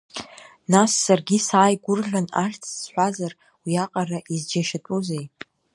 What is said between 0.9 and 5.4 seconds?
саргьы сааигәырӷьан ахьӡ сҳәазар, уиаҟара изџьашьатәузеи?